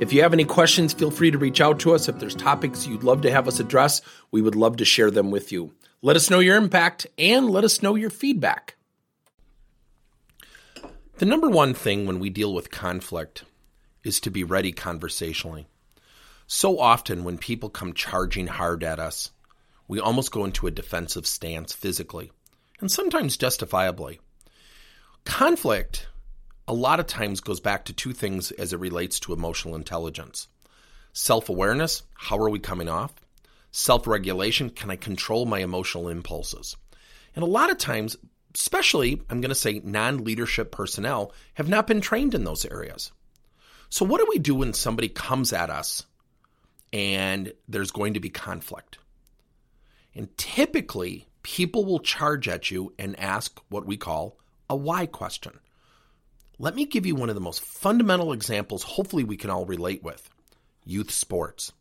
If 0.00 0.12
you 0.12 0.22
have 0.22 0.32
any 0.32 0.44
questions, 0.44 0.92
feel 0.92 1.12
free 1.12 1.30
to 1.30 1.38
reach 1.38 1.60
out 1.60 1.78
to 1.80 1.94
us. 1.94 2.08
If 2.08 2.18
there's 2.18 2.34
topics 2.34 2.84
you'd 2.84 3.04
love 3.04 3.22
to 3.22 3.30
have 3.30 3.46
us 3.46 3.60
address, 3.60 4.02
we 4.32 4.42
would 4.42 4.56
love 4.56 4.76
to 4.78 4.84
share 4.84 5.10
them 5.10 5.30
with 5.30 5.52
you. 5.52 5.72
Let 6.02 6.16
us 6.16 6.28
know 6.28 6.40
your 6.40 6.56
impact 6.56 7.06
and 7.16 7.48
let 7.48 7.62
us 7.62 7.80
know 7.80 7.94
your 7.94 8.10
feedback. 8.10 8.74
The 11.18 11.26
number 11.26 11.48
one 11.48 11.74
thing 11.74 12.06
when 12.06 12.18
we 12.18 12.28
deal 12.28 12.52
with 12.52 12.72
conflict 12.72 13.44
is 14.02 14.18
to 14.20 14.30
be 14.30 14.42
ready 14.42 14.72
conversationally. 14.72 15.68
So 16.48 16.80
often, 16.80 17.22
when 17.22 17.38
people 17.38 17.70
come 17.70 17.94
charging 17.94 18.48
hard 18.48 18.82
at 18.82 18.98
us, 18.98 19.30
we 19.86 20.00
almost 20.00 20.32
go 20.32 20.44
into 20.44 20.66
a 20.66 20.72
defensive 20.72 21.26
stance 21.26 21.72
physically, 21.72 22.32
and 22.80 22.90
sometimes 22.90 23.36
justifiably. 23.36 24.20
Conflict 25.24 26.08
a 26.66 26.74
lot 26.74 27.00
of 27.00 27.06
times 27.06 27.40
goes 27.40 27.60
back 27.60 27.84
to 27.86 27.92
two 27.92 28.12
things 28.12 28.50
as 28.52 28.72
it 28.72 28.80
relates 28.80 29.20
to 29.20 29.32
emotional 29.32 29.74
intelligence 29.74 30.48
self 31.14 31.48
awareness, 31.48 32.02
how 32.14 32.36
are 32.38 32.50
we 32.50 32.58
coming 32.58 32.88
off? 32.88 33.14
Self 33.70 34.06
regulation, 34.06 34.70
can 34.70 34.90
I 34.90 34.96
control 34.96 35.46
my 35.46 35.60
emotional 35.60 36.08
impulses? 36.08 36.76
And 37.34 37.42
a 37.42 37.46
lot 37.46 37.70
of 37.70 37.78
times, 37.78 38.16
especially, 38.54 39.22
I'm 39.30 39.40
going 39.40 39.48
to 39.48 39.54
say 39.54 39.80
non 39.82 40.24
leadership 40.24 40.70
personnel, 40.70 41.32
have 41.54 41.68
not 41.68 41.86
been 41.86 42.00
trained 42.00 42.34
in 42.34 42.44
those 42.44 42.64
areas. 42.66 43.10
So, 43.88 44.04
what 44.04 44.20
do 44.20 44.26
we 44.28 44.38
do 44.38 44.56
when 44.56 44.74
somebody 44.74 45.08
comes 45.08 45.52
at 45.52 45.70
us 45.70 46.04
and 46.92 47.52
there's 47.68 47.90
going 47.90 48.14
to 48.14 48.20
be 48.20 48.30
conflict? 48.30 48.98
And 50.14 50.36
typically, 50.36 51.26
people 51.42 51.84
will 51.84 51.98
charge 51.98 52.48
at 52.48 52.70
you 52.70 52.92
and 52.98 53.18
ask 53.18 53.60
what 53.68 53.86
we 53.86 53.96
call 53.96 54.38
a 54.70 54.76
why 54.76 55.06
question. 55.06 55.58
Let 56.58 56.74
me 56.74 56.86
give 56.86 57.04
you 57.06 57.14
one 57.14 57.28
of 57.28 57.34
the 57.34 57.40
most 57.40 57.62
fundamental 57.62 58.32
examples, 58.32 58.82
hopefully, 58.82 59.24
we 59.24 59.36
can 59.36 59.50
all 59.50 59.66
relate 59.66 60.02
with 60.02 60.28
youth 60.84 61.10
sports. 61.10 61.72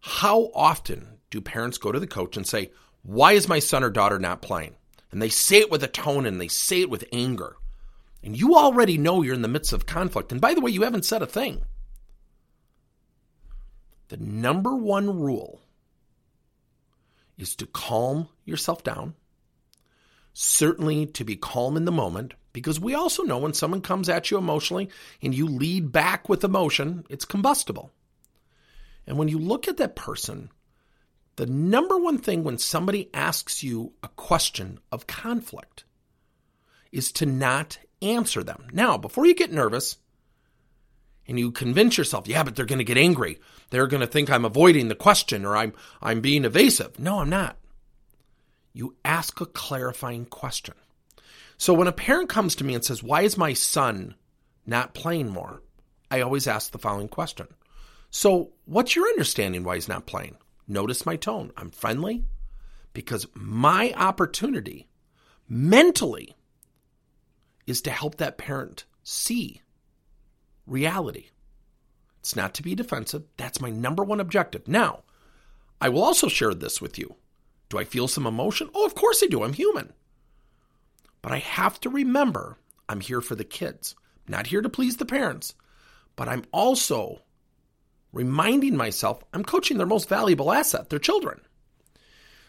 How 0.00 0.50
often 0.54 1.18
do 1.30 1.40
parents 1.40 1.78
go 1.78 1.92
to 1.92 2.00
the 2.00 2.06
coach 2.06 2.36
and 2.36 2.46
say, 2.46 2.70
Why 3.02 3.32
is 3.32 3.48
my 3.48 3.58
son 3.58 3.84
or 3.84 3.90
daughter 3.90 4.18
not 4.18 4.42
playing? 4.42 4.74
And 5.12 5.20
they 5.20 5.28
say 5.28 5.58
it 5.58 5.70
with 5.70 5.82
a 5.82 5.88
tone 5.88 6.24
and 6.24 6.40
they 6.40 6.48
say 6.48 6.80
it 6.80 6.90
with 6.90 7.04
anger. 7.12 7.56
And 8.22 8.38
you 8.38 8.56
already 8.56 8.96
know 8.98 9.22
you're 9.22 9.34
in 9.34 9.42
the 9.42 9.48
midst 9.48 9.72
of 9.72 9.86
conflict. 9.86 10.32
And 10.32 10.40
by 10.40 10.54
the 10.54 10.60
way, 10.60 10.70
you 10.70 10.82
haven't 10.82 11.04
said 11.04 11.22
a 11.22 11.26
thing. 11.26 11.62
The 14.08 14.18
number 14.18 14.74
one 14.74 15.20
rule 15.20 15.60
is 17.38 17.56
to 17.56 17.66
calm 17.66 18.28
yourself 18.44 18.82
down, 18.84 19.14
certainly 20.32 21.06
to 21.06 21.24
be 21.24 21.36
calm 21.36 21.76
in 21.76 21.84
the 21.84 21.92
moment, 21.92 22.34
because 22.52 22.80
we 22.80 22.94
also 22.94 23.22
know 23.22 23.38
when 23.38 23.54
someone 23.54 23.80
comes 23.80 24.08
at 24.08 24.30
you 24.30 24.38
emotionally 24.38 24.88
and 25.22 25.34
you 25.34 25.46
lead 25.46 25.92
back 25.92 26.28
with 26.28 26.44
emotion, 26.44 27.04
it's 27.08 27.24
combustible. 27.24 27.90
And 29.06 29.18
when 29.18 29.28
you 29.28 29.38
look 29.38 29.68
at 29.68 29.76
that 29.78 29.96
person, 29.96 30.50
the 31.36 31.46
number 31.46 31.96
one 31.98 32.18
thing 32.18 32.44
when 32.44 32.58
somebody 32.58 33.08
asks 33.14 33.62
you 33.62 33.92
a 34.02 34.08
question 34.08 34.78
of 34.92 35.06
conflict 35.06 35.84
is 36.92 37.12
to 37.12 37.26
not 37.26 37.78
answer 38.02 38.42
them. 38.42 38.66
Now, 38.72 38.98
before 38.98 39.26
you 39.26 39.34
get 39.34 39.52
nervous 39.52 39.96
and 41.26 41.38
you 41.38 41.52
convince 41.52 41.96
yourself, 41.96 42.26
yeah, 42.26 42.42
but 42.42 42.56
they're 42.56 42.66
going 42.66 42.78
to 42.78 42.84
get 42.84 42.98
angry. 42.98 43.38
They're 43.70 43.86
going 43.86 44.00
to 44.00 44.06
think 44.06 44.28
I'm 44.28 44.44
avoiding 44.44 44.88
the 44.88 44.94
question 44.94 45.44
or 45.44 45.56
I'm 45.56 45.72
I'm 46.02 46.20
being 46.20 46.44
evasive. 46.44 46.98
No, 46.98 47.20
I'm 47.20 47.30
not. 47.30 47.56
You 48.72 48.96
ask 49.04 49.40
a 49.40 49.46
clarifying 49.46 50.26
question. 50.26 50.74
So 51.60 51.74
when 51.74 51.88
a 51.88 51.92
parent 51.92 52.30
comes 52.30 52.54
to 52.54 52.64
me 52.64 52.74
and 52.74 52.82
says, 52.82 53.02
Why 53.02 53.20
is 53.20 53.36
my 53.36 53.52
son 53.52 54.14
not 54.64 54.94
playing 54.94 55.28
more? 55.28 55.60
I 56.10 56.22
always 56.22 56.46
ask 56.46 56.72
the 56.72 56.78
following 56.78 57.08
question. 57.08 57.48
So, 58.08 58.52
what's 58.64 58.96
your 58.96 59.06
understanding 59.06 59.62
why 59.62 59.74
he's 59.74 59.86
not 59.86 60.06
playing? 60.06 60.38
Notice 60.66 61.04
my 61.04 61.16
tone. 61.16 61.52
I'm 61.58 61.70
friendly 61.70 62.24
because 62.94 63.26
my 63.34 63.92
opportunity 63.94 64.88
mentally 65.50 66.34
is 67.66 67.82
to 67.82 67.90
help 67.90 68.16
that 68.16 68.38
parent 68.38 68.86
see 69.02 69.60
reality. 70.66 71.26
It's 72.20 72.34
not 72.34 72.54
to 72.54 72.62
be 72.62 72.74
defensive. 72.74 73.24
That's 73.36 73.60
my 73.60 73.68
number 73.68 74.02
one 74.02 74.20
objective. 74.20 74.66
Now, 74.66 75.02
I 75.78 75.90
will 75.90 76.04
also 76.04 76.28
share 76.28 76.54
this 76.54 76.80
with 76.80 76.98
you. 76.98 77.16
Do 77.68 77.76
I 77.76 77.84
feel 77.84 78.08
some 78.08 78.26
emotion? 78.26 78.70
Oh, 78.74 78.86
of 78.86 78.94
course 78.94 79.22
I 79.22 79.26
do. 79.26 79.42
I'm 79.42 79.52
human. 79.52 79.92
But 81.22 81.32
I 81.32 81.38
have 81.38 81.80
to 81.80 81.90
remember 81.90 82.58
I'm 82.88 83.00
here 83.00 83.20
for 83.20 83.34
the 83.34 83.44
kids, 83.44 83.94
not 84.26 84.46
here 84.46 84.62
to 84.62 84.68
please 84.68 84.96
the 84.96 85.06
parents. 85.06 85.54
But 86.16 86.28
I'm 86.28 86.44
also 86.52 87.22
reminding 88.12 88.76
myself 88.76 89.22
I'm 89.32 89.44
coaching 89.44 89.78
their 89.78 89.86
most 89.86 90.08
valuable 90.08 90.52
asset, 90.52 90.90
their 90.90 90.98
children. 90.98 91.40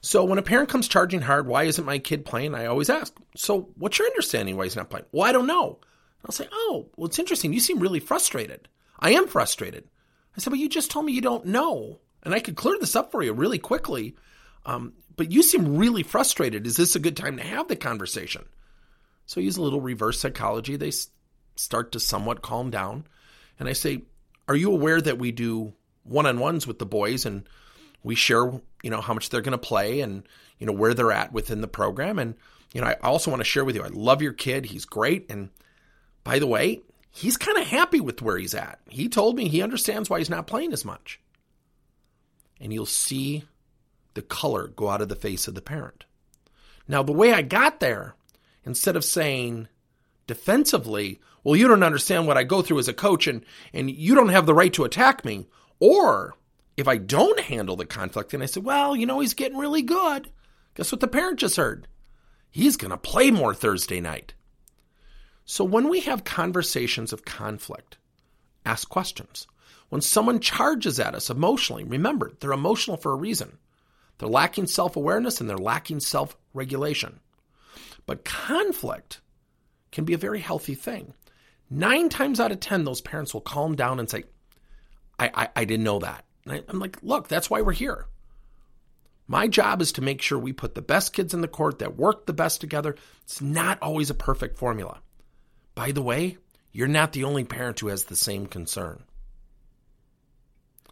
So 0.00 0.24
when 0.24 0.38
a 0.38 0.42
parent 0.42 0.68
comes 0.68 0.88
charging 0.88 1.22
hard, 1.22 1.46
why 1.46 1.64
isn't 1.64 1.84
my 1.84 1.98
kid 1.98 2.24
playing? 2.24 2.54
I 2.54 2.66
always 2.66 2.90
ask, 2.90 3.14
so 3.34 3.70
what's 3.76 3.98
your 3.98 4.06
understanding 4.06 4.56
why 4.56 4.64
he's 4.64 4.76
not 4.76 4.90
playing? 4.90 5.06
Well, 5.10 5.28
I 5.28 5.32
don't 5.32 5.46
know. 5.46 5.80
I'll 6.24 6.32
say, 6.32 6.48
oh, 6.52 6.88
well, 6.96 7.06
it's 7.06 7.18
interesting. 7.18 7.52
You 7.52 7.60
seem 7.60 7.80
really 7.80 8.00
frustrated. 8.00 8.68
I 9.00 9.12
am 9.12 9.26
frustrated. 9.26 9.88
I 10.36 10.40
said, 10.40 10.50
but 10.50 10.58
you 10.58 10.68
just 10.68 10.90
told 10.90 11.06
me 11.06 11.12
you 11.12 11.20
don't 11.20 11.46
know. 11.46 11.98
And 12.22 12.34
I 12.34 12.40
could 12.40 12.56
clear 12.56 12.76
this 12.78 12.96
up 12.96 13.10
for 13.10 13.22
you 13.22 13.32
really 13.32 13.58
quickly. 13.58 14.16
Um, 14.64 14.92
but 15.16 15.32
you 15.32 15.42
seem 15.42 15.76
really 15.76 16.02
frustrated. 16.02 16.66
Is 16.66 16.76
this 16.76 16.94
a 16.94 17.00
good 17.00 17.16
time 17.16 17.36
to 17.38 17.42
have 17.42 17.68
the 17.68 17.76
conversation? 17.76 18.44
So 19.26 19.40
I 19.40 19.44
use 19.44 19.56
a 19.56 19.62
little 19.62 19.80
reverse 19.80 20.20
psychology. 20.20 20.76
They 20.76 20.92
start 21.56 21.92
to 21.92 22.00
somewhat 22.00 22.42
calm 22.42 22.70
down. 22.70 23.06
And 23.58 23.68
I 23.68 23.72
say, 23.72 24.02
Are 24.48 24.56
you 24.56 24.72
aware 24.72 25.00
that 25.00 25.18
we 25.18 25.32
do 25.32 25.74
one 26.04 26.26
on 26.26 26.38
ones 26.38 26.66
with 26.66 26.78
the 26.78 26.86
boys 26.86 27.26
and 27.26 27.48
we 28.02 28.14
share, 28.14 28.52
you 28.82 28.90
know, 28.90 29.00
how 29.00 29.14
much 29.14 29.30
they're 29.30 29.40
going 29.40 29.52
to 29.52 29.58
play 29.58 30.00
and, 30.00 30.22
you 30.58 30.66
know, 30.66 30.72
where 30.72 30.94
they're 30.94 31.12
at 31.12 31.32
within 31.32 31.60
the 31.60 31.68
program? 31.68 32.18
And, 32.18 32.34
you 32.72 32.80
know, 32.80 32.86
I 32.86 32.94
also 33.02 33.30
want 33.30 33.40
to 33.40 33.44
share 33.44 33.64
with 33.64 33.74
you, 33.74 33.82
I 33.82 33.88
love 33.88 34.22
your 34.22 34.32
kid. 34.32 34.66
He's 34.66 34.84
great. 34.84 35.30
And 35.30 35.50
by 36.22 36.38
the 36.38 36.46
way, 36.46 36.82
he's 37.10 37.36
kind 37.36 37.58
of 37.58 37.66
happy 37.66 38.00
with 38.00 38.22
where 38.22 38.38
he's 38.38 38.54
at. 38.54 38.78
He 38.88 39.08
told 39.08 39.36
me 39.36 39.48
he 39.48 39.62
understands 39.62 40.08
why 40.08 40.18
he's 40.18 40.30
not 40.30 40.46
playing 40.46 40.72
as 40.72 40.84
much. 40.84 41.20
And 42.60 42.72
you'll 42.72 42.86
see 42.86 43.44
the 44.14 44.22
color 44.22 44.68
go 44.68 44.88
out 44.88 45.02
of 45.02 45.08
the 45.08 45.16
face 45.16 45.48
of 45.48 45.54
the 45.54 45.62
parent. 45.62 46.04
Now, 46.88 47.02
the 47.02 47.12
way 47.12 47.32
I 47.32 47.42
got 47.42 47.80
there 47.80 48.14
instead 48.66 48.96
of 48.96 49.04
saying 49.04 49.68
defensively, 50.26 51.20
well, 51.44 51.56
you 51.56 51.68
don't 51.68 51.84
understand 51.84 52.26
what 52.26 52.36
I 52.36 52.42
go 52.42 52.60
through 52.60 52.80
as 52.80 52.88
a 52.88 52.92
coach 52.92 53.26
and, 53.26 53.44
and 53.72 53.90
you 53.90 54.14
don't 54.14 54.30
have 54.30 54.44
the 54.44 54.54
right 54.54 54.72
to 54.74 54.84
attack 54.84 55.24
me. 55.24 55.46
Or 55.78 56.34
if 56.76 56.88
I 56.88 56.96
don't 56.98 57.38
handle 57.40 57.76
the 57.76 57.86
conflict 57.86 58.34
and 58.34 58.42
I 58.42 58.46
say, 58.46 58.60
well, 58.60 58.96
you 58.96 59.06
know, 59.06 59.20
he's 59.20 59.34
getting 59.34 59.56
really 59.56 59.82
good. 59.82 60.30
Guess 60.74 60.92
what 60.92 61.00
the 61.00 61.08
parent 61.08 61.38
just 61.38 61.56
heard? 61.56 61.86
He's 62.50 62.76
going 62.76 62.90
to 62.90 62.98
play 62.98 63.30
more 63.30 63.54
Thursday 63.54 64.00
night. 64.00 64.34
So 65.44 65.64
when 65.64 65.88
we 65.88 66.00
have 66.00 66.24
conversations 66.24 67.12
of 67.12 67.24
conflict, 67.24 67.98
ask 68.64 68.88
questions. 68.88 69.46
When 69.88 70.00
someone 70.00 70.40
charges 70.40 70.98
at 70.98 71.14
us 71.14 71.30
emotionally, 71.30 71.84
remember, 71.84 72.32
they're 72.40 72.52
emotional 72.52 72.96
for 72.96 73.12
a 73.12 73.16
reason. 73.16 73.58
They're 74.18 74.28
lacking 74.28 74.66
self 74.66 74.96
awareness 74.96 75.40
and 75.40 75.48
they're 75.48 75.56
lacking 75.56 76.00
self 76.00 76.36
regulation. 76.52 77.20
But 78.06 78.24
conflict 78.24 79.20
can 79.92 80.04
be 80.04 80.14
a 80.14 80.18
very 80.18 80.40
healthy 80.40 80.74
thing. 80.74 81.12
Nine 81.68 82.08
times 82.08 82.38
out 82.38 82.52
of 82.52 82.60
10, 82.60 82.84
those 82.84 83.00
parents 83.00 83.34
will 83.34 83.40
calm 83.40 83.74
down 83.74 83.98
and 83.98 84.08
say, 84.08 84.24
I, 85.18 85.30
I, 85.34 85.48
I 85.56 85.64
didn't 85.64 85.84
know 85.84 85.98
that. 85.98 86.24
I, 86.48 86.62
I'm 86.68 86.78
like, 86.78 87.02
look, 87.02 87.28
that's 87.28 87.50
why 87.50 87.62
we're 87.62 87.72
here. 87.72 88.06
My 89.26 89.48
job 89.48 89.82
is 89.82 89.92
to 89.92 90.02
make 90.02 90.22
sure 90.22 90.38
we 90.38 90.52
put 90.52 90.76
the 90.76 90.82
best 90.82 91.12
kids 91.12 91.34
in 91.34 91.40
the 91.40 91.48
court 91.48 91.80
that 91.80 91.96
work 91.96 92.26
the 92.26 92.32
best 92.32 92.60
together. 92.60 92.94
It's 93.24 93.40
not 93.40 93.82
always 93.82 94.10
a 94.10 94.14
perfect 94.14 94.56
formula. 94.56 95.00
By 95.74 95.90
the 95.90 96.02
way, 96.02 96.38
you're 96.70 96.86
not 96.86 97.12
the 97.12 97.24
only 97.24 97.42
parent 97.42 97.80
who 97.80 97.88
has 97.88 98.04
the 98.04 98.14
same 98.14 98.46
concern. 98.46 99.02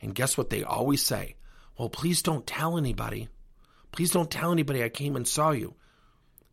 And 0.00 0.14
guess 0.14 0.36
what 0.36 0.50
they 0.50 0.64
always 0.64 1.02
say? 1.02 1.36
Well, 1.78 1.88
please 1.88 2.22
don't 2.22 2.46
tell 2.46 2.76
anybody. 2.76 3.28
Please 3.92 4.10
don't 4.10 4.30
tell 4.30 4.50
anybody 4.50 4.82
I 4.82 4.88
came 4.88 5.14
and 5.14 5.26
saw 5.26 5.52
you. 5.52 5.74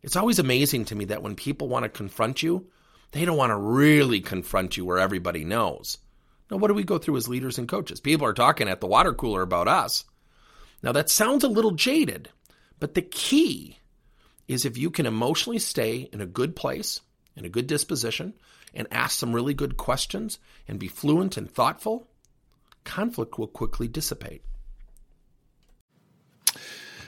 It's 0.04 0.16
always 0.16 0.38
amazing 0.38 0.84
to 0.86 0.94
me 0.94 1.06
that 1.06 1.22
when 1.22 1.34
people 1.34 1.66
want 1.66 1.84
to 1.84 1.88
confront 1.88 2.42
you, 2.42 2.66
they 3.12 3.24
don't 3.24 3.38
want 3.38 3.52
to 3.52 3.56
really 3.56 4.20
confront 4.20 4.76
you 4.76 4.84
where 4.84 4.98
everybody 4.98 5.46
knows. 5.46 5.96
Now, 6.50 6.58
what 6.58 6.68
do 6.68 6.74
we 6.74 6.84
go 6.84 6.98
through 6.98 7.16
as 7.16 7.26
leaders 7.26 7.56
and 7.56 7.66
coaches? 7.66 8.00
People 8.00 8.26
are 8.26 8.34
talking 8.34 8.68
at 8.68 8.82
the 8.82 8.86
water 8.86 9.14
cooler 9.14 9.40
about 9.40 9.66
us. 9.66 10.04
Now, 10.82 10.92
that 10.92 11.08
sounds 11.08 11.42
a 11.42 11.48
little 11.48 11.70
jaded, 11.70 12.28
but 12.78 12.92
the 12.92 13.00
key 13.00 13.78
is 14.46 14.66
if 14.66 14.76
you 14.76 14.90
can 14.90 15.06
emotionally 15.06 15.58
stay 15.58 16.10
in 16.12 16.20
a 16.20 16.26
good 16.26 16.54
place, 16.54 17.00
in 17.34 17.46
a 17.46 17.48
good 17.48 17.66
disposition, 17.66 18.34
and 18.74 18.86
ask 18.90 19.18
some 19.18 19.32
really 19.32 19.54
good 19.54 19.78
questions 19.78 20.38
and 20.68 20.78
be 20.78 20.86
fluent 20.86 21.38
and 21.38 21.50
thoughtful, 21.50 22.08
conflict 22.84 23.38
will 23.38 23.48
quickly 23.48 23.88
dissipate. 23.88 24.42